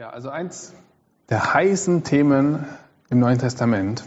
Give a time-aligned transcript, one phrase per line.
[0.00, 0.72] Ja, also eins
[1.28, 2.64] der heißen Themen
[3.10, 4.02] im Neuen Testament,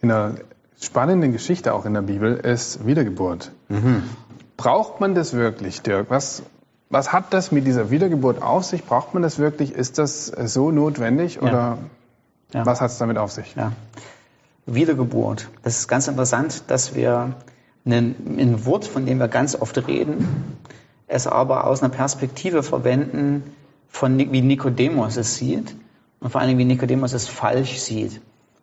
[0.00, 0.36] in einer
[0.80, 3.52] spannenden Geschichte auch in der Bibel, ist Wiedergeburt.
[3.68, 4.04] Mhm.
[4.56, 6.08] Braucht man das wirklich, Dirk?
[6.08, 6.42] Was,
[6.88, 8.86] was hat das mit dieser Wiedergeburt auf sich?
[8.86, 9.74] Braucht man das wirklich?
[9.74, 11.76] Ist das so notwendig oder
[12.54, 12.60] ja.
[12.60, 12.64] Ja.
[12.64, 13.54] was hat es damit auf sich?
[13.54, 13.72] Ja.
[14.64, 15.50] Wiedergeburt.
[15.62, 17.34] Das ist ganz interessant, dass wir
[17.84, 20.56] ein, ein Wort, von dem wir ganz oft reden,
[21.06, 23.42] es aber aus einer Perspektive verwenden,
[23.92, 25.76] von wie Nikodemus es sieht
[26.18, 28.20] und vor allem wie Nikodemus es falsch sieht.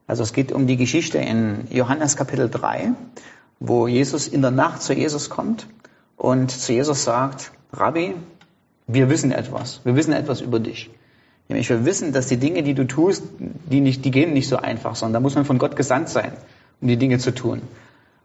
[0.08, 2.94] Also es geht um die Geschichte in Johannes Kapitel 3,
[3.60, 5.68] wo Jesus in der Nacht zu Jesus kommt
[6.18, 8.16] und zu Jesus sagt, Rabbi,
[8.88, 10.90] wir wissen etwas, wir wissen etwas über dich.
[11.48, 14.58] Nämlich wir wissen, dass die Dinge, die du tust, die, nicht, die gehen nicht so
[14.58, 16.34] einfach, sondern da muss man von Gott gesandt sein,
[16.82, 17.62] um die Dinge zu tun.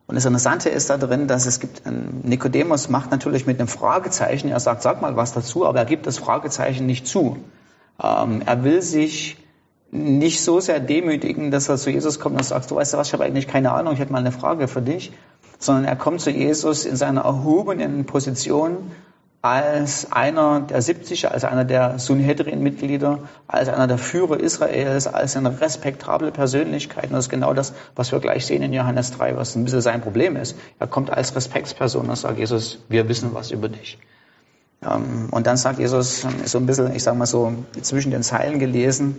[0.07, 1.83] Und das Interessante ist da drin, dass es gibt,
[2.25, 6.07] Nikodemus macht natürlich mit einem Fragezeichen, er sagt, sag mal was dazu, aber er gibt
[6.07, 7.39] das Fragezeichen nicht zu.
[8.03, 9.39] Ähm, er will sich
[9.91, 13.09] nicht so sehr demütigen, dass er zu Jesus kommt und sagt, du weißt du was,
[13.09, 15.13] ich habe eigentlich keine Ahnung, ich hätte mal eine Frage für dich,
[15.59, 18.91] sondern er kommt zu Jesus in seiner erhobenen Position
[19.45, 25.61] als einer der 70, als einer der Sunhedrin-Mitglieder, als einer der Führer Israels, als eine
[25.61, 27.09] respektable Persönlichkeit.
[27.09, 29.83] Und das ist genau das, was wir gleich sehen in Johannes 3, was ein bisschen
[29.83, 30.57] sein Problem ist.
[30.79, 33.99] Er kommt als Respektsperson und sagt, Jesus, wir wissen was über dich.
[34.83, 38.59] Ähm, und dann sagt Jesus, so ein bisschen, ich sag mal so, zwischen den Zeilen
[38.59, 39.19] gelesen,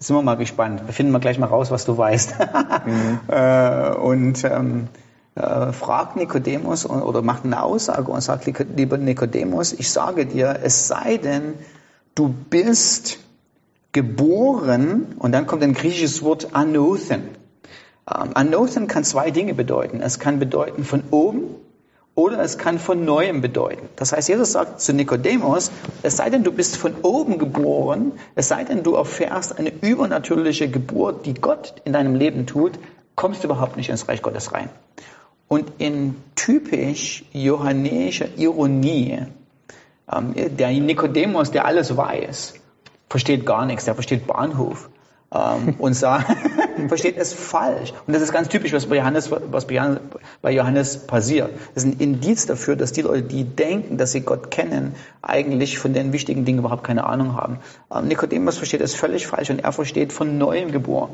[0.00, 0.82] sind wir mal gespannt.
[0.84, 2.34] Wir finden wir gleich mal raus, was du weißt.
[2.86, 3.20] mhm.
[3.28, 4.88] Äh, und ähm,
[5.34, 10.88] äh, fragt Nikodemus oder macht eine Aussage und sagt, lieber Nikodemus, ich sage dir, es
[10.88, 11.54] sei denn,
[12.14, 13.18] du bist
[13.92, 17.22] geboren, und dann kommt ein griechisches Wort anothen.
[18.10, 20.00] Ähm, anothen kann zwei Dinge bedeuten.
[20.00, 21.54] Es kann bedeuten von oben
[22.14, 23.88] oder es kann von neuem bedeuten.
[23.96, 25.70] Das heißt, Jesus sagt zu Nikodemus,
[26.02, 30.68] es sei denn, du bist von oben geboren, es sei denn, du erfährst eine übernatürliche
[30.68, 32.72] Geburt, die Gott in deinem Leben tut,
[33.14, 34.68] kommst du überhaupt nicht ins Reich Gottes rein.
[35.52, 39.18] Und in typisch johannäischer Ironie,
[40.10, 42.54] ähm, der Nikodemus, der alles weiß,
[43.10, 44.88] versteht gar nichts, der versteht Bahnhof
[45.30, 46.34] ähm, und sagt,
[46.88, 47.92] versteht es falsch.
[48.06, 51.50] Und das ist ganz typisch, was bei Johannes, was bei Johannes passiert.
[51.74, 55.78] Das ist ein Indiz dafür, dass die Leute, die denken, dass sie Gott kennen, eigentlich
[55.78, 57.58] von den wichtigen Dingen überhaupt keine Ahnung haben.
[57.94, 61.10] Ähm, Nikodemus versteht es völlig falsch und er versteht von neuem geboren.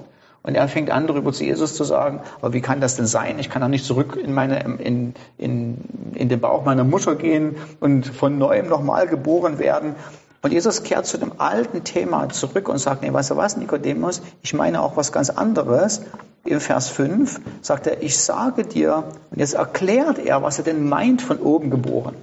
[0.48, 3.38] Und er fängt an, darüber zu Jesus zu sagen, aber wie kann das denn sein?
[3.38, 5.76] Ich kann doch nicht zurück in, meine, in, in,
[6.14, 9.94] in den Bauch meiner Mutter gehen und von neuem nochmal geboren werden.
[10.40, 14.22] Und Jesus kehrt zu dem alten Thema zurück und sagt, nee, weißt du was, Nikodemus,
[14.40, 16.00] ich meine auch was ganz anderes.
[16.46, 20.88] Im Vers 5 sagt er, ich sage dir, und jetzt erklärt er, was er denn
[20.88, 22.14] meint von oben geboren.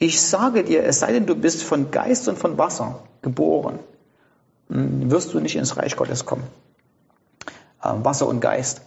[0.00, 3.78] Ich sage dir, es sei denn, du bist von Geist und von Wasser geboren,
[4.68, 6.42] hm, wirst du nicht ins Reich Gottes kommen.
[7.86, 8.82] Äh, Wasser und Geist.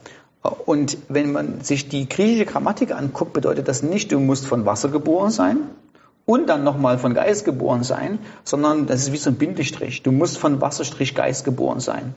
[0.66, 4.90] Und wenn man sich die griechische Grammatik anguckt, bedeutet das nicht, du musst von Wasser
[4.90, 5.58] geboren sein
[6.26, 10.02] und dann nochmal von Geist geboren sein, sondern das ist wie so ein Bindestrich.
[10.04, 12.16] Du musst von Wasserstrich Geist geboren sein.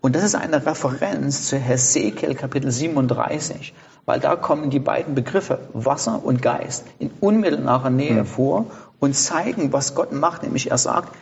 [0.00, 3.74] Und das ist eine Referenz zu Hesekiel Kapitel 37,
[4.06, 8.26] weil da kommen die beiden Begriffe Wasser und Geist in unmittelbarer Nähe hm.
[8.26, 8.66] vor
[9.00, 10.44] und zeigen, was Gott macht.
[10.44, 11.12] Nämlich er sagt,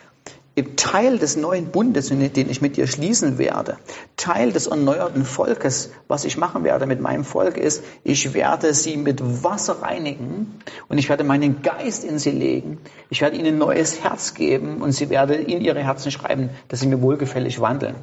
[0.63, 3.77] Teil des neuen Bundes, den ich mit dir schließen werde,
[4.17, 8.97] Teil des erneuerten Volkes, was ich machen werde mit meinem Volk, ist, ich werde sie
[8.97, 10.59] mit Wasser reinigen
[10.89, 12.79] und ich werde meinen Geist in sie legen.
[13.11, 16.81] Ich werde ihnen ein neues Herz geben und sie werde in ihre Herzen schreiben, dass
[16.81, 17.97] sie mir wohlgefällig wandeln.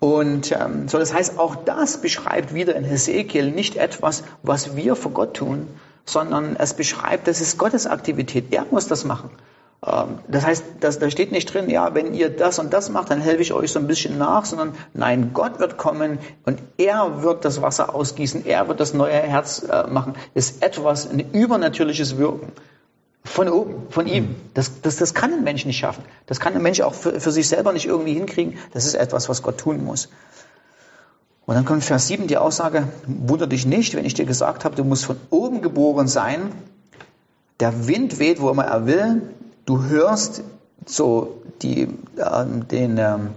[0.00, 4.96] Und ähm, so, das heißt, auch das beschreibt wieder in Hesekiel nicht etwas, was wir
[4.96, 5.66] vor Gott tun,
[6.04, 8.52] sondern es beschreibt, das ist Gottes Aktivität.
[8.52, 9.30] Er muss das machen.
[9.86, 13.10] Ähm, das heißt, das, da steht nicht drin, ja, wenn ihr das und das macht,
[13.10, 17.22] dann helfe ich euch so ein bisschen nach, sondern nein, Gott wird kommen und er
[17.22, 20.14] wird das Wasser ausgießen, er wird das neue Herz äh, machen.
[20.34, 22.52] Das ist etwas, ein übernatürliches Wirken.
[23.26, 24.36] Von oben, von ihm.
[24.52, 26.04] Das, das, das kann ein Mensch nicht schaffen.
[26.26, 28.58] Das kann ein Mensch auch für, für sich selber nicht irgendwie hinkriegen.
[28.74, 30.10] Das ist etwas, was Gott tun muss.
[31.46, 34.76] Und dann kommt Vers 7 die Aussage, wunder dich nicht, wenn ich dir gesagt habe,
[34.76, 36.52] du musst von oben geboren sein.
[37.60, 39.22] Der Wind weht, wo immer er will.
[39.66, 40.42] Du hörst
[40.86, 43.30] so die, äh, den, ähm,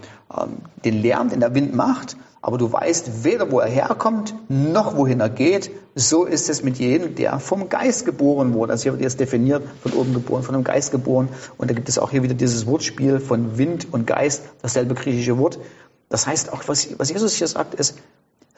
[0.84, 5.20] den Lärm, den der Wind macht, aber du weißt weder, wo er herkommt, noch wohin
[5.20, 5.72] er geht.
[5.96, 8.74] So ist es mit jedem, der vom Geist geboren wurde.
[8.74, 11.30] Also hier wird jetzt definiert, von oben geboren, von dem Geist geboren.
[11.58, 15.38] Und da gibt es auch hier wieder dieses Wortspiel von Wind und Geist, dasselbe griechische
[15.38, 15.60] Wort.
[16.10, 17.96] Das heißt auch, was, was Jesus hier sagt, ist,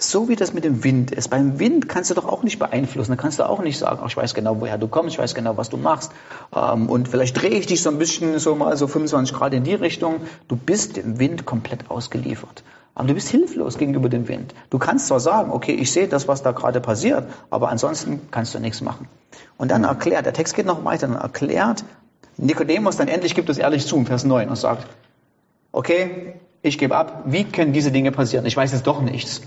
[0.01, 1.27] So wie das mit dem Wind ist.
[1.27, 3.11] Beim Wind kannst du doch auch nicht beeinflussen.
[3.11, 5.35] Da kannst du auch nicht sagen, ach, ich weiß genau, woher du kommst, ich weiß
[5.35, 6.13] genau, was du machst.
[6.55, 9.65] Ähm, und vielleicht drehe ich dich so ein bisschen so mal so 25 Grad in
[9.65, 10.21] die Richtung.
[10.47, 12.63] Du bist dem Wind komplett ausgeliefert.
[12.95, 14.55] Aber du bist hilflos gegenüber dem Wind.
[14.69, 18.55] Du kannst zwar sagen, okay, ich sehe das, was da gerade passiert, aber ansonsten kannst
[18.55, 19.09] du nichts machen.
[19.57, 21.83] Und dann erklärt, der Text geht noch weiter, dann erklärt
[22.37, 24.87] Nikodemus, dann endlich gibt es ehrlich zu, Vers 9, und sagt,
[25.73, 28.45] okay, ich gebe ab, wie können diese Dinge passieren?
[28.45, 29.41] Ich weiß jetzt doch nichts.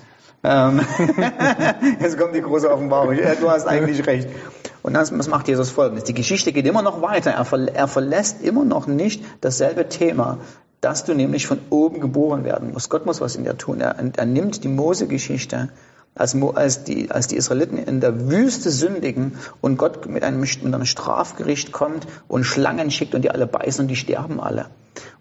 [0.44, 0.80] Ähm,
[2.00, 3.16] jetzt kommt die große Offenbarung.
[3.40, 4.28] Du hast eigentlich recht.
[4.82, 6.04] Und dann was macht Jesus folgendes.
[6.04, 7.30] Die Geschichte geht immer noch weiter.
[7.30, 10.38] Er, er verlässt immer noch nicht dasselbe Thema,
[10.80, 12.90] dass du nämlich von oben geboren werden musst.
[12.90, 13.80] Gott muss was in dir tun.
[13.80, 15.68] Er, er nimmt die Mose-Geschichte,
[16.16, 20.64] als, als, die, als die Israeliten in der Wüste sündigen und Gott mit einem, mit
[20.64, 24.66] einem Strafgericht kommt und Schlangen schickt und die alle beißen und die sterben alle.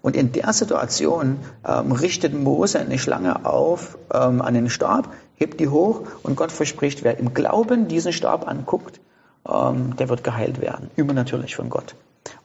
[0.02, 5.60] Und in der Situation ähm, richtet Mose eine Schlange auf ähm, an den Stab, hebt
[5.60, 9.00] die hoch und Gott verspricht, wer im Glauben diesen Stab anguckt,
[9.48, 11.94] ähm, der wird geheilt werden, übernatürlich von Gott.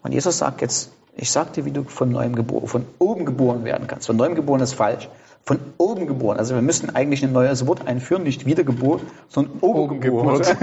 [0.04, 3.64] Und Jesus sagt jetzt, ich sag dir, wie du von neuem geboren, von oben geboren
[3.64, 4.06] werden kannst.
[4.06, 5.10] Von neuem geboren ist falsch.
[5.44, 6.38] Von oben geboren.
[6.38, 10.56] Also wir müssten eigentlich ein neues Wort einführen, nicht Wiedergeburt, sondern Obergeburt.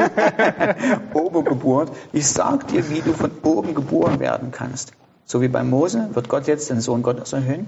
[1.14, 1.91] Obergeburt.
[2.12, 4.93] Ich sag dir, wie du von oben geboren werden kannst.
[5.26, 7.67] So wie bei Mose wird Gott jetzt den Sohn Gottes erhöhen.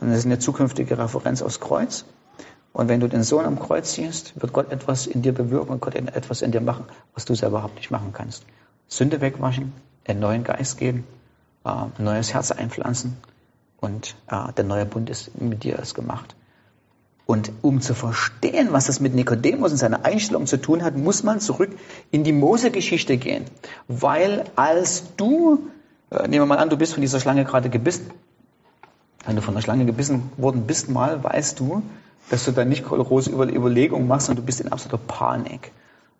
[0.00, 2.04] Und das ist eine zukünftige Referenz aufs Kreuz.
[2.72, 5.80] Und wenn du den Sohn am Kreuz siehst, wird Gott etwas in dir bewirken und
[5.80, 6.84] Gott etwas in dir machen,
[7.14, 8.44] was du selber überhaupt nicht machen kannst.
[8.86, 9.72] Sünde wegwaschen,
[10.06, 11.04] einen neuen Geist geben,
[11.64, 13.16] äh, ein neues Herz einpflanzen
[13.80, 16.34] und äh, der neue Bund ist mit dir ist gemacht.
[17.26, 21.24] Und um zu verstehen, was das mit Nikodemus und seiner Einstellung zu tun hat, muss
[21.24, 21.70] man zurück
[22.10, 23.44] in die Mose-Geschichte gehen.
[23.86, 25.68] Weil als du
[26.10, 28.10] nehmen wir mal an, du bist von dieser Schlange gerade gebissen.
[29.24, 31.82] Wenn du von der Schlange gebissen worden bist mal, weißt du,
[32.30, 35.72] dass du dann nicht große Überlegungen machst und du bist in absoluter Panik.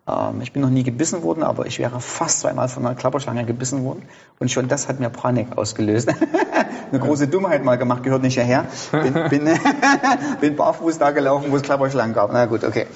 [0.09, 3.45] Ähm, ich bin noch nie gebissen worden, aber ich wäre fast zweimal von einer Klapperschlange
[3.45, 4.03] gebissen worden.
[4.39, 6.09] Und schon das hat mir Panik ausgelöst.
[6.91, 8.65] Eine große Dummheit mal gemacht, gehört nicht hierher.
[8.91, 9.59] Bin, bin,
[10.41, 12.31] bin barfuß da gelaufen, wo es Klapperschlangen gab.
[12.33, 12.87] Na gut, okay.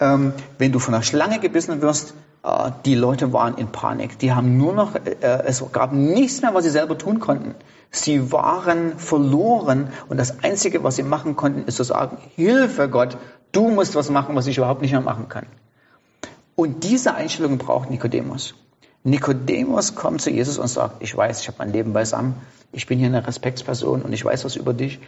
[0.00, 4.18] Ähm, wenn du von einer Schlange gebissen wirst, äh, die Leute waren in Panik.
[4.18, 7.54] Die haben nur noch, äh, es gab nichts mehr, was sie selber tun konnten.
[7.90, 13.16] Sie waren verloren und das Einzige, was sie machen konnten, ist zu sagen, Hilfe Gott,
[13.52, 15.46] du musst was machen, was ich überhaupt nicht mehr machen kann.
[16.54, 18.54] Und diese Einstellung braucht Nikodemus.
[19.04, 22.34] Nikodemus kommt zu Jesus und sagt, ich weiß, ich habe mein Leben beisammen,
[22.72, 25.00] ich bin hier eine Respektsperson und ich weiß was über dich.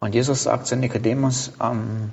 [0.00, 2.10] Und Jesus sagt zu Nikodemus, ähm,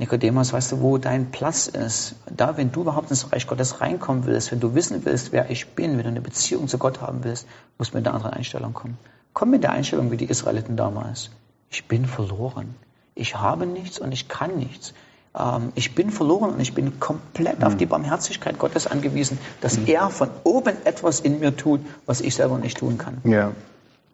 [0.00, 2.14] Nikodemus, weißt du, wo dein Platz ist?
[2.34, 5.68] Da, wenn du überhaupt ins Reich Gottes reinkommen willst, wenn du wissen willst, wer ich
[5.68, 8.72] bin, wenn du eine Beziehung zu Gott haben willst, musst du mit einer anderen Einstellung
[8.72, 8.96] kommen.
[9.34, 11.28] Komm mit der Einstellung wie die Israeliten damals.
[11.70, 12.74] Ich bin verloren.
[13.14, 14.94] Ich habe nichts und ich kann nichts.
[15.38, 17.66] Ähm, ich bin verloren und ich bin komplett mhm.
[17.66, 19.86] auf die Barmherzigkeit Gottes angewiesen, dass mhm.
[19.86, 23.18] er von oben etwas in mir tut, was ich selber nicht tun kann.
[23.24, 23.52] Ja.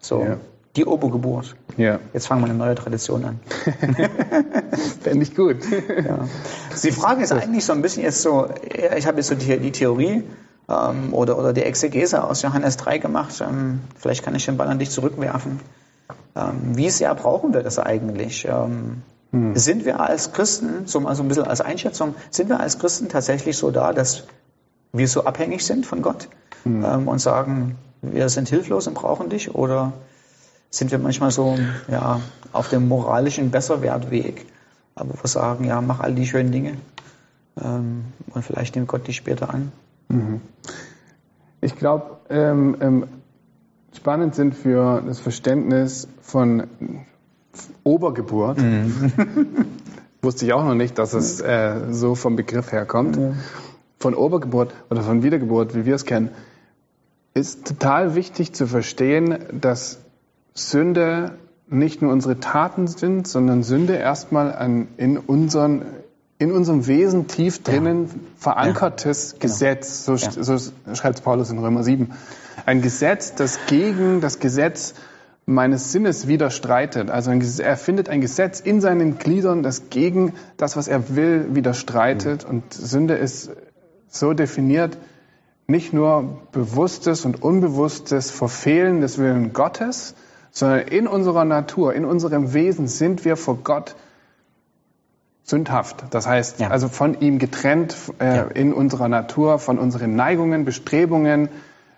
[0.01, 0.21] So.
[0.21, 0.37] Ja.
[0.77, 1.55] Die Obergeburt.
[1.75, 1.99] Ja.
[2.13, 3.39] Jetzt fangen wir eine neue Tradition an.
[5.01, 5.57] Fände ich gut.
[5.71, 6.19] Ja.
[6.83, 8.47] Die Frage ist eigentlich so ein bisschen jetzt so,
[8.95, 10.23] ich habe jetzt so die, die Theorie
[10.69, 13.41] ähm, oder, oder die Exegese aus Johannes 3 gemacht.
[13.41, 15.59] Ähm, vielleicht kann ich den Ball an dich zurückwerfen.
[16.35, 18.47] Ähm, wie sehr brauchen wir das eigentlich?
[18.47, 19.01] Ähm,
[19.31, 19.55] hm.
[19.55, 23.09] Sind wir als Christen, so mal so ein bisschen als Einschätzung, sind wir als Christen
[23.09, 24.25] tatsächlich so da, dass
[24.93, 26.27] wir so abhängig sind von Gott
[26.65, 26.85] hm.
[26.85, 29.55] Ähm, und sagen, wir sind hilflos und brauchen dich?
[29.55, 29.93] Oder
[30.69, 32.21] sind wir manchmal so ja,
[32.51, 34.45] auf dem moralischen Besserwertweg.
[34.95, 36.77] Aber wir sagen, ja, mach all die schönen Dinge
[37.61, 39.71] ähm, und vielleicht nimmt Gott die später an.
[40.09, 40.41] Mhm.
[41.61, 43.07] Ich glaube, ähm, ähm,
[43.95, 46.67] spannend sind für das Verständnis von
[47.83, 48.59] Obergeburt.
[48.59, 49.11] Mhm.
[50.21, 53.17] Wusste ich auch noch nicht, dass es äh, so vom Begriff herkommt.
[53.17, 53.35] Mhm.
[53.99, 56.29] Von Obergeburt oder von Wiedergeburt, wie wir es kennen,
[57.33, 59.99] ist total wichtig zu verstehen, dass
[60.59, 61.37] Sünde
[61.69, 65.83] nicht nur unsere Taten sind, sondern Sünde erstmal ein in, unseren,
[66.39, 68.13] in unserem Wesen tief drinnen ja.
[68.37, 69.37] verankertes ja.
[69.39, 69.41] Genau.
[69.41, 70.05] Gesetz.
[70.05, 70.31] So, ja.
[70.31, 72.11] so schreibt Paulus in Römer 7.
[72.65, 74.93] Ein Gesetz, das gegen das Gesetz
[75.45, 77.09] meines Sinnes widerstreitet.
[77.09, 81.55] Also ein, er findet ein Gesetz in seinen Gliedern, das gegen das, was er will,
[81.55, 82.43] widerstreitet.
[82.43, 82.49] Mhm.
[82.49, 83.51] Und Sünde ist
[84.09, 84.97] so definiert,
[85.67, 90.15] nicht nur bewusstes und unbewusstes Verfehlen des Willen Gottes,
[90.51, 93.95] sondern in unserer Natur, in unserem Wesen sind wir vor Gott
[95.43, 96.03] sündhaft.
[96.11, 96.69] Das heißt, ja.
[96.69, 98.43] also von ihm getrennt äh, ja.
[98.43, 101.49] in unserer Natur, von unseren Neigungen, Bestrebungen,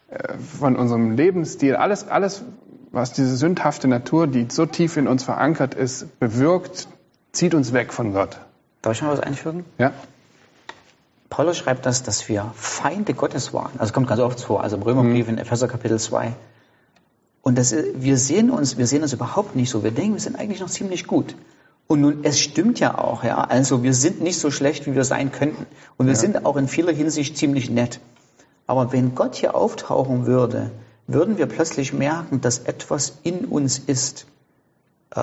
[0.09, 2.43] äh, von unserem Lebensstil, alles, alles,
[2.91, 6.87] was diese sündhafte Natur, die so tief in uns verankert ist, bewirkt,
[7.31, 8.39] zieht uns weg von Gott.
[8.81, 9.65] Darf ich mal was einfügen?
[9.77, 9.93] Ja.
[11.29, 13.71] Paulus schreibt das, dass wir Feinde Gottes waren.
[13.79, 16.33] Also kommt ganz oft vor, also im Römerbrief in Epheser Kapitel 2.
[17.49, 19.83] Und das, wir sehen uns, wir sehen uns überhaupt nicht so.
[19.83, 21.35] Wir denken, wir sind eigentlich noch ziemlich gut.
[21.87, 23.39] Und nun, es stimmt ja auch, ja.
[23.39, 25.65] Also wir sind nicht so schlecht, wie wir sein könnten.
[25.97, 26.19] Und wir Ja.
[26.19, 28.01] sind auch in vieler Hinsicht ziemlich nett.
[28.67, 30.69] Aber wenn Gott hier auftauchen würde,
[31.07, 34.27] würden wir plötzlich merken, dass etwas in uns ist,
[35.15, 35.21] äh,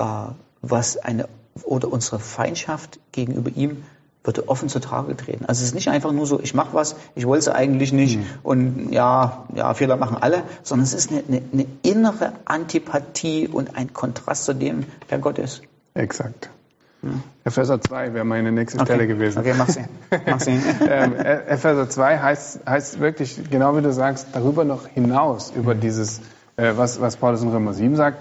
[0.61, 1.29] was eine
[1.63, 3.83] oder unsere Feindschaft gegenüber ihm
[4.23, 5.45] würde offen zutage treten.
[5.45, 8.19] Also es ist nicht einfach nur so, ich mache was, ich wollte es eigentlich nicht
[8.43, 13.77] und ja, ja, Fehler machen alle, sondern es ist eine, eine, eine innere Antipathie und
[13.77, 15.61] ein Kontrast zu dem, wer Gott ist.
[15.93, 16.49] Exakt.
[17.43, 19.39] Epheser 2 wäre meine nächste Stelle gewesen.
[19.39, 19.85] Okay, mach sie.
[20.25, 20.59] Mach sie.
[20.89, 25.75] ähm, E- Epheser 2 heißt, heißt wirklich, genau wie du sagst, darüber noch hinaus, über
[25.75, 26.19] dieses,
[26.57, 28.17] äh, was, was Paulus in Römer 7 sagt,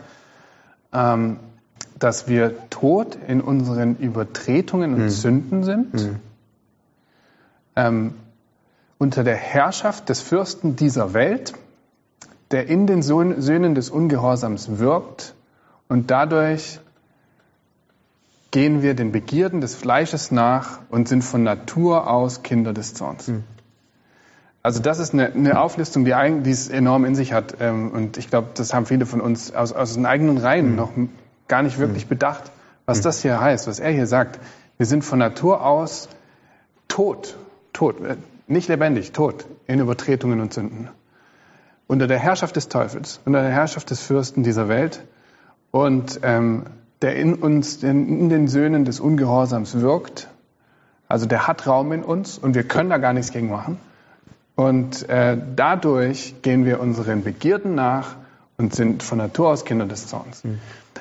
[0.92, 1.38] ähm,
[1.98, 5.94] dass wir tot in unseren Übertretungen und Sünden sind,
[7.74, 8.14] ähm,
[8.98, 11.54] unter der Herrschaft des Fürsten dieser Welt,
[12.50, 15.34] der in den Söhnen des Ungehorsams wirkt
[15.88, 16.80] und dadurch
[18.50, 23.30] gehen wir den Begierden des Fleisches nach und sind von Natur aus Kinder des Zorns.
[24.62, 27.56] Also das ist eine, eine Auflistung, die, die es enorm in sich hat.
[27.60, 30.92] Ähm, Und ich glaube, das haben viele von uns aus, aus den eigenen Reihen noch
[31.48, 32.50] gar nicht wirklich bedacht,
[32.86, 34.38] was das hier heißt, was er hier sagt.
[34.76, 36.08] Wir sind von Natur aus
[36.88, 37.36] tot,
[37.72, 40.88] tot, äh, nicht lebendig, tot in Übertretungen und Sünden.
[41.86, 45.02] Unter der Herrschaft des Teufels, unter der Herrschaft des Fürsten dieser Welt
[45.70, 46.64] und ähm,
[47.02, 50.28] der in uns, in, in den Söhnen des Ungehorsams wirkt.
[51.08, 53.78] Also der hat Raum in uns und wir können da gar nichts gegen machen.
[54.56, 58.16] Und äh, dadurch gehen wir unseren Begierden nach
[58.58, 60.42] und sind von Natur aus Kinder des Zorns.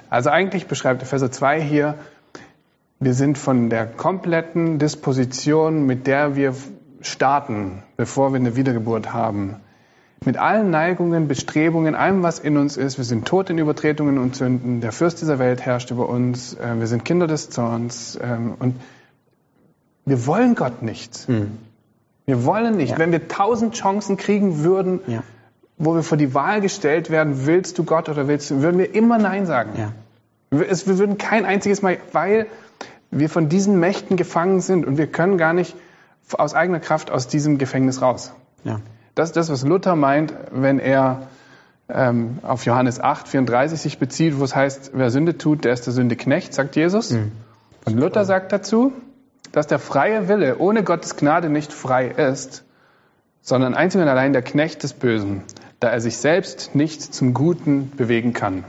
[0.09, 1.95] Also eigentlich beschreibt Epheser 2 hier,
[2.99, 6.53] wir sind von der kompletten Disposition, mit der wir
[7.01, 9.57] starten, bevor wir eine Wiedergeburt haben,
[10.23, 12.97] mit allen Neigungen, Bestrebungen, allem, was in uns ist.
[12.97, 14.81] Wir sind tot in Übertretungen und Sünden.
[14.81, 16.53] Der Fürst dieser Welt herrscht über uns.
[16.55, 18.17] Äh, Wir sind Kinder des Zorns.
[18.21, 18.75] ähm, Und
[20.05, 21.27] wir wollen Gott nicht.
[22.25, 22.91] Wir wollen nicht.
[22.91, 22.97] Ja.
[22.97, 25.21] Wenn wir tausend Chancen kriegen würden, Ja.
[25.77, 28.93] Wo wir vor die Wahl gestellt werden, willst du Gott oder willst du, würden wir
[28.95, 29.71] immer Nein sagen.
[29.77, 29.91] Ja.
[30.51, 32.47] Wir- Es, wir würden kein einziges Mal, weil
[33.11, 35.75] wir von diesen Mächten gefangen sind und wir können gar nicht
[36.37, 38.33] aus eigener Kraft aus diesem Gefängnis raus.
[38.63, 38.79] Ja.
[39.15, 41.27] Das ist das, was Luther meint, wenn er
[41.87, 45.85] ähm, auf Johannes 8, 34 sich bezieht, wo es heißt, wer Sünde tut, der ist
[45.85, 47.11] der Sünde Knecht, sagt Jesus.
[47.85, 48.91] Und Luther sagt dazu,
[49.51, 52.63] dass der freie Wille ohne Gottes Gnade nicht frei ist,
[53.41, 55.43] sondern einzig und allein der Knecht des Bösen,
[55.79, 58.63] da er sich selbst nicht zum Guten bewegen kann.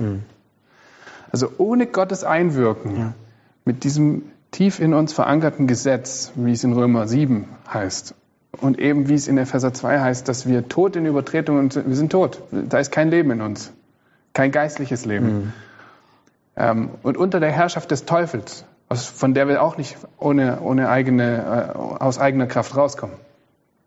[1.31, 3.15] Also ohne Gottes Einwirken,
[3.65, 8.15] mit diesem tief in uns verankerten Gesetz, wie es in Römer 7 heißt,
[8.61, 11.97] und eben wie es in Epheser 2 heißt, dass wir tot in Übertretungen sind, wir
[11.97, 12.43] sind tot.
[12.51, 13.73] Da ist kein Leben in uns.
[14.33, 15.53] Kein geistliches Leben.
[16.57, 20.89] Ähm, und unter der Herrschaft des Teufels, aus, von der wir auch nicht ohne, ohne
[20.89, 23.17] eigene, äh, aus eigener Kraft rauskommen.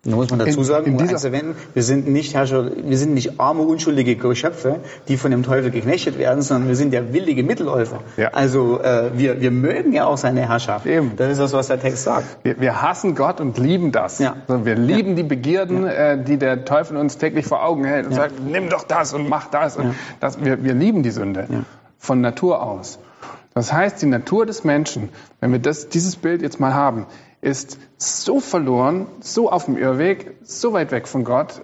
[0.05, 2.97] Da muss man dazu In- sagen, in um dieser- einzuwenden, wir sind nicht Herrscher, wir
[2.97, 4.79] sind nicht arme, unschuldige Geschöpfe,
[5.09, 7.99] die von dem Teufel geknechtet werden, sondern wir sind der willige Mittelläufer.
[8.15, 8.29] Ja.
[8.29, 10.85] Also äh, wir, wir mögen ja auch seine Herrschaft.
[10.85, 11.17] Eben.
[11.17, 12.25] Das ist das, was der Text sagt.
[12.43, 14.19] Wir, wir hassen Gott und lieben das.
[14.19, 14.37] Ja.
[14.47, 18.13] Also wir lieben die Begierden, äh, die der Teufel uns täglich vor Augen hält und
[18.13, 19.75] sagt, nimm doch das und mach das.
[19.75, 19.95] Und Ja.
[20.21, 21.63] das wir, wir lieben die Sünde Ja.
[21.97, 22.99] von Natur aus.
[23.53, 25.09] Das heißt, die Natur des Menschen,
[25.41, 27.05] wenn wir das, dieses Bild jetzt mal haben,
[27.41, 31.61] ist so verloren, so auf dem Irrweg, so weit weg von Gott,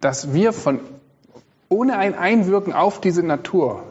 [0.00, 0.80] dass wir von
[1.68, 3.84] ohne ein Einwirken auf diese Natur,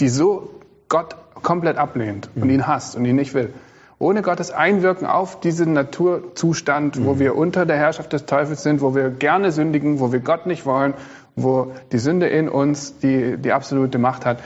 [0.00, 0.50] die so
[0.88, 3.52] Gott komplett ablehnt und ihn hasst und ihn nicht will,
[3.98, 8.94] ohne Gottes Einwirken auf diesen Naturzustand, wo wir unter der Herrschaft des Teufels sind, wo
[8.94, 10.94] wir gerne sündigen, wo wir Gott nicht wollen,
[11.36, 14.38] wo die Sünde in uns die, die absolute Macht hat,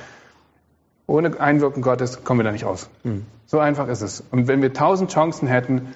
[1.08, 2.88] ohne Einwirken Gottes kommen wir da nicht raus.
[3.46, 4.22] So einfach ist es.
[4.30, 5.88] Und wenn wir tausend Chancen hätten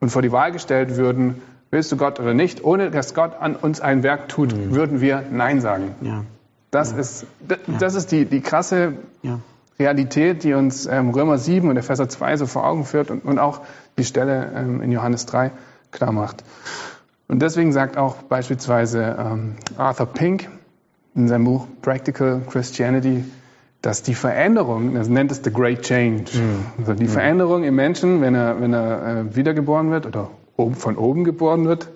[0.00, 1.40] und vor die Wahl gestellt würden,
[1.70, 5.22] willst du Gott oder nicht, ohne dass Gott an uns ein Werk tut, würden wir
[5.30, 5.94] Nein sagen.
[6.00, 6.24] Ja.
[6.70, 9.38] Das ist, d- das ist die, die krasse Ja.
[9.78, 13.38] Realität, die uns ähm, Römer 7 und Epheser 2 so vor Augen führt und, und
[13.38, 13.60] auch
[13.96, 15.50] die Stelle ähm, in Johannes 3
[15.92, 16.42] klar macht.
[17.28, 20.48] Und deswegen sagt auch beispielsweise ähm, Arthur Pink
[21.14, 23.24] in seinem Buch Practical Christianity,
[23.82, 26.24] dass die Veränderung, er nennt es the Great Change,
[26.78, 30.96] also die Veränderung im Menschen, wenn er, wenn er äh, wiedergeboren wird oder oben, von
[30.96, 31.88] oben geboren wird,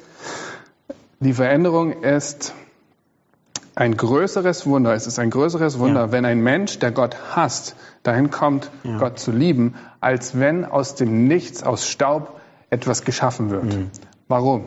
[1.21, 2.55] die Veränderung ist
[3.75, 6.13] ein größeres Wunder, es ist ein größeres Wunder, Ja.
[6.13, 8.99] wenn ein Mensch, der Gott hasst, dahin kommt, Ja.
[8.99, 12.39] Gott zu lieben, als wenn aus dem Nichts, aus Staub
[12.71, 13.65] etwas geschaffen wird.
[13.65, 13.91] Mhm.
[14.29, 14.65] Warum?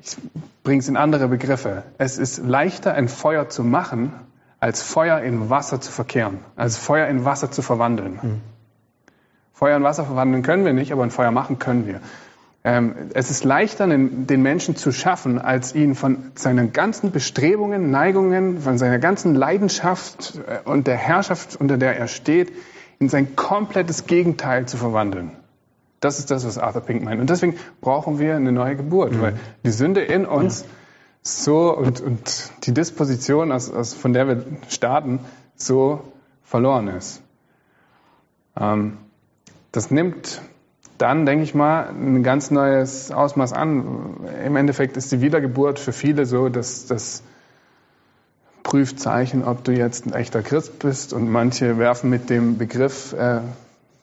[0.00, 0.16] Ich
[0.62, 1.82] bringe es in andere Begriffe.
[1.98, 4.12] Es ist leichter, ein Feuer zu machen,
[4.64, 8.18] als Feuer in Wasser zu verkehren, als Feuer in Wasser zu verwandeln.
[8.22, 8.40] Mhm.
[9.52, 12.00] Feuer in Wasser verwandeln können wir nicht, aber ein Feuer machen können wir.
[12.64, 18.62] Ähm, es ist leichter, den, Menschen zu schaffen, als ihn von seinen ganzen Bestrebungen, Neigungen,
[18.62, 22.50] von seiner ganzen Leidenschaft äh, und der Herrschaft, unter der er steht,
[22.98, 25.32] in sein komplettes Gegenteil zu verwandeln.
[26.00, 27.20] Das ist das, was Arthur Pink meint.
[27.20, 30.64] Und deswegen brauchen wir eine neue Geburt, weil die Sünde in uns
[31.24, 35.20] so und, und die Disposition, aus, aus, von der wir starten,
[35.56, 36.00] so
[36.42, 37.22] verloren ist.
[38.56, 38.98] Ähm,
[39.72, 40.42] das nimmt
[40.98, 44.28] dann, denke ich mal, ein ganz neues Ausmaß an.
[44.44, 47.22] Im Endeffekt ist die Wiedergeburt für viele so, dass das
[48.62, 51.12] Prüfzeichen, ob du jetzt ein echter Christ bist.
[51.12, 53.40] Und manche werfen mit dem Begriff äh,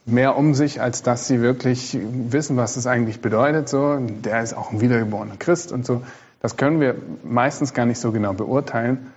[0.06, 3.70] mehr um sich, als dass sie wirklich wissen, was es eigentlich bedeutet.
[3.70, 6.02] So, der ist auch ein wiedergeborener Christ und so.
[6.42, 9.12] Das können wir meistens gar nicht so genau beurteilen.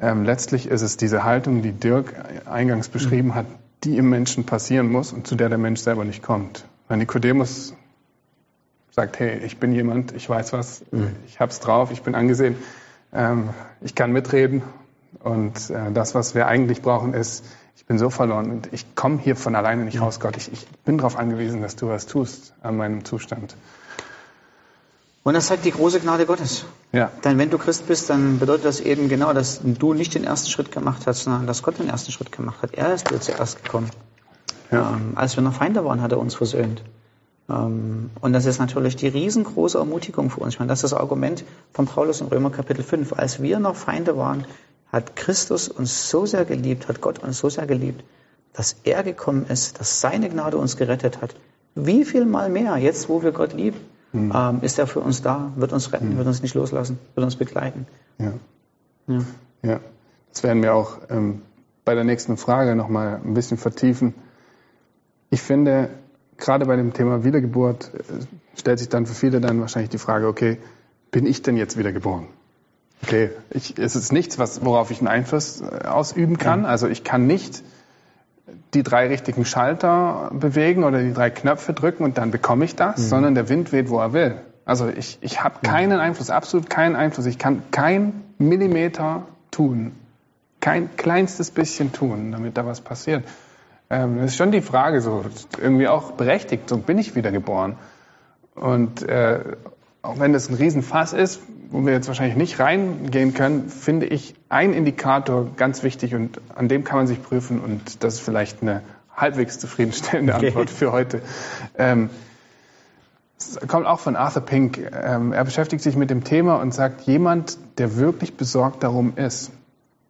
[0.00, 2.14] Ähm, letztlich ist es diese Haltung, die Dirk
[2.46, 3.46] eingangs beschrieben hat,
[3.84, 6.64] die im Menschen passieren muss und zu der der Mensch selber nicht kommt.
[6.88, 7.74] Weil Nikodemus
[8.90, 10.84] sagt, hey, ich bin jemand, ich weiß was,
[11.26, 12.56] ich hab's drauf, ich bin angesehen,
[13.12, 13.50] ähm,
[13.80, 14.62] ich kann mitreden
[15.20, 17.44] und äh, das, was wir eigentlich brauchen, ist,
[17.76, 20.36] ich bin so verloren und ich komme hier von alleine nicht raus, Gott.
[20.36, 23.56] Ich, ich bin darauf angewiesen, dass du was tust an meinem Zustand.
[25.22, 26.64] Und das zeigt die große Gnade Gottes.
[26.92, 30.24] Ja, Denn wenn du Christ bist, dann bedeutet das eben genau, dass du nicht den
[30.24, 32.74] ersten Schritt gemacht hast, sondern dass Gott den ersten Schritt gemacht hat.
[32.74, 33.90] Er ist dir zuerst gekommen.
[34.70, 36.82] ja, Ähm, als wir noch Feinde waren, hat er uns versöhnt.
[37.50, 40.54] Ähm, und das ist natürlich die riesengroße Ermutigung für uns.
[40.54, 43.12] Ich meine, das ist das Argument von Paulus in Römer Kapitel 5.
[43.12, 44.46] Als wir noch Feinde waren,
[44.90, 48.02] hat Christus uns so sehr geliebt, hat Gott uns so sehr geliebt,
[48.54, 51.34] dass er gekommen ist, dass seine Gnade uns gerettet hat.
[51.74, 53.78] Wie viel mal mehr, jetzt wo wir Gott lieben,
[54.12, 57.36] ähm, ist er für uns da, wird uns retten, wird uns nicht loslassen, wird uns
[57.36, 57.86] begleiten.
[58.18, 58.32] ja.
[59.06, 59.20] Ja.
[59.62, 59.80] Ja,
[60.32, 61.42] das werden wir auch ähm,
[61.84, 64.14] bei der nächsten Frage nochmal ein bisschen vertiefen.
[65.28, 65.90] Ich finde,
[66.38, 70.28] gerade bei dem Thema Wiedergeburt äh, stellt sich dann für viele dann wahrscheinlich die Frage,
[70.28, 70.58] okay,
[71.10, 72.26] bin ich denn jetzt wiedergeboren?
[73.02, 76.64] Okay, ich, es ist nichts, was, worauf ich einen Einfluss äh, ausüben kann.
[76.64, 77.62] Also ich kann nicht
[78.74, 83.08] die drei richtigen Schalter bewegen oder die drei Knöpfe drücken und dann bekomme ich das,
[83.08, 84.40] sondern der Wind weht, wo er will.
[84.64, 87.26] Also ich, ich habe keinen Einfluss, absolut keinen Einfluss.
[87.26, 89.92] Ich kann kein Millimeter tun,
[90.60, 93.24] kein kleinstes bisschen tun, damit da was passiert.
[93.90, 95.24] Ähm, das ist schon die Frage so,
[95.60, 97.76] irgendwie auch berechtigt, so bin ich wiedergeboren.
[98.54, 99.40] Und äh,
[100.02, 104.34] auch wenn das ein Riesenfass ist, wo wir jetzt wahrscheinlich nicht reingehen können, finde ich
[104.48, 108.62] ein Indikator ganz wichtig und an dem kann man sich prüfen und das ist vielleicht
[108.62, 108.82] eine
[109.14, 110.48] halbwegs zufriedenstellende Okay.
[110.48, 111.20] Antwort für heute.
[111.76, 112.10] Ähm,
[113.38, 114.78] es kommt auch von Arthur Pink.
[114.78, 119.50] Ähm, er beschäftigt sich mit dem Thema und sagt, jemand, der wirklich besorgt darum ist,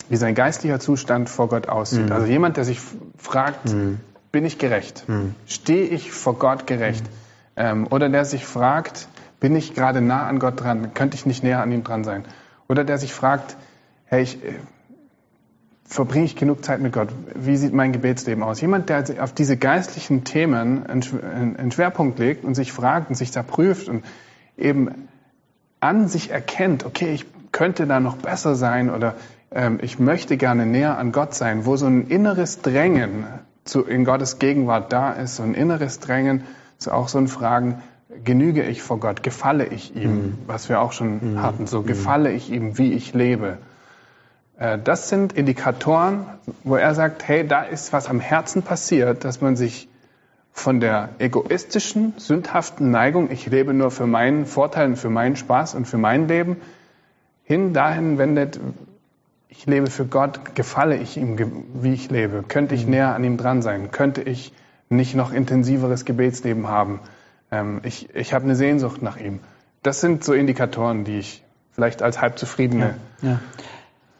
[0.08, 2.10] wie sein geistlicher Zustand vor Gott aussieht.
[2.10, 2.80] Also jemand, der sich
[3.16, 3.72] fragt,
[4.32, 5.04] bin ich gerecht?
[5.46, 7.04] Stehe ich vor Gott gerecht?
[7.56, 9.06] Ähm, oder der sich fragt,
[9.40, 10.94] bin ich gerade nah an Gott dran?
[10.94, 12.24] Könnte ich nicht näher an ihm dran sein?
[12.68, 13.56] Oder der sich fragt,
[14.04, 14.54] hey, ich, äh,
[15.84, 17.08] verbringe ich genug Zeit mit Gott?
[17.34, 18.60] Wie sieht mein Gebetsleben aus?
[18.60, 23.42] Jemand, der auf diese geistlichen Themen einen Schwerpunkt legt und sich fragt und sich da
[23.42, 24.04] prüft und
[24.56, 25.08] eben
[25.80, 29.14] an sich erkennt, okay, ich könnte da noch besser sein oder
[29.50, 33.24] ähm, ich möchte gerne näher an Gott sein, wo so ein inneres Drängen
[33.64, 36.44] zu, in Gottes Gegenwart da ist, so ein inneres Drängen,
[36.78, 37.82] so auch so ein Fragen,
[38.24, 42.50] genüge ich vor Gott, gefalle ich ihm, was wir auch schon hatten, so gefalle ich
[42.50, 43.58] ihm, wie ich lebe.
[44.58, 46.26] Äh, Das sind Indikatoren,
[46.64, 49.88] wo er sagt, hey, da ist was am Herzen passiert, dass man sich
[50.52, 55.74] von der egoistischen, sündhaften Neigung, ich lebe nur für meinen Vorteil und für meinen Spaß
[55.74, 56.56] und für mein Leben,
[57.44, 58.60] hin dahin wendet,
[59.48, 61.36] ich lebe für Gott, gefalle ich ihm,
[61.74, 64.52] wie ich lebe, könnte ich näher an ihm dran sein, könnte ich
[64.88, 67.00] nicht noch intensiveres Gebetsleben haben,
[67.50, 69.40] ähm, ich, ich habe eine Sehnsucht nach ihm.
[69.82, 73.40] Das sind so Indikatoren, die ich vielleicht als halb zufriedene Ja.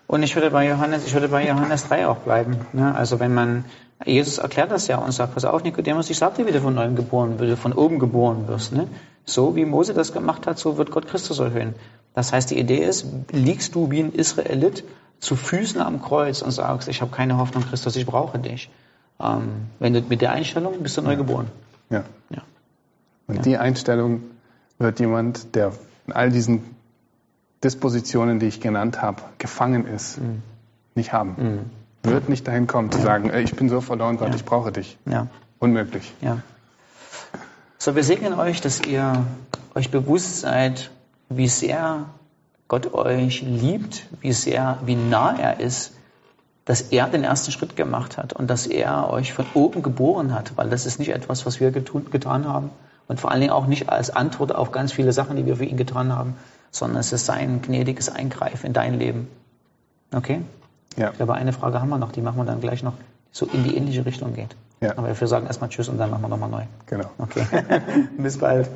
[0.06, 2.56] Und ich würde bei Johannes, ich würde bei Johannes 3 auch bleiben.
[2.72, 2.92] Ne?
[2.96, 3.64] Also wenn man,
[4.04, 6.74] Jesus erklärt das ja und sagt, pass auf, Nikodemus, ich sag dir, wie du von
[6.74, 8.72] neuem geboren, du von oben geboren wirst.
[8.72, 8.88] Ne?
[9.24, 11.76] So wie Mose das gemacht hat, so wird Gott Christus erhöhen.
[12.14, 14.82] Das heißt, die Idee ist, liegst du wie ein Israelit
[15.20, 18.68] zu Füßen am Kreuz und sagst, ich habe keine Hoffnung, Christus, ich brauche dich.
[19.20, 21.46] Ähm, wenn du mit der Einstellung bist du neu geboren.
[21.88, 22.02] Ja.
[22.30, 22.42] Ja.
[23.30, 24.22] Und die Einstellung
[24.78, 25.72] wird jemand, der
[26.06, 26.62] in all diesen
[27.62, 30.18] Dispositionen, die ich genannt habe, gefangen ist,
[30.94, 31.70] nicht haben.
[32.02, 34.34] Wird nicht dahin kommen, zu sagen, ey, ich bin so verloren, Gott, Ja.
[34.34, 34.96] ich brauche dich.
[35.04, 35.26] Ja.
[35.58, 36.14] Unmöglich.
[36.22, 36.38] Ja.
[37.78, 39.24] So, wir segnen euch, dass ihr
[39.74, 40.90] euch bewusst seid,
[41.28, 42.06] wie sehr
[42.68, 45.92] Gott euch liebt, wie sehr, wie nah er ist,
[46.64, 50.52] dass er den ersten Schritt gemacht hat und dass er euch von oben geboren hat,
[50.56, 52.70] weil das ist nicht etwas, was wir getun, getan haben
[53.10, 55.64] und vor allen Dingen auch nicht als Antwort auf ganz viele Sachen, die wir für
[55.64, 56.36] ihn getan haben,
[56.70, 59.26] sondern es ist sein gnädiges Eingreifen in dein Leben.
[60.14, 60.42] Okay?
[60.96, 61.10] Ja.
[61.10, 63.46] Ich glaube, eine Frage haben wir noch, die machen wir dann gleich noch, die so
[63.46, 64.54] in die ähnliche Richtung geht.
[64.80, 64.96] Ja.
[64.96, 66.62] Aber wir sagen erstmal Tschüss und dann machen wir nochmal neu.
[66.86, 67.10] Genau.
[67.18, 67.44] Okay.
[68.16, 68.70] Bis bald.